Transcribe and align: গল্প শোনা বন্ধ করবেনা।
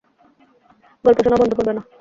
গল্প 1.05 1.19
শোনা 1.25 1.37
বন্ধ 1.39 1.51
করবেনা। 1.57 1.81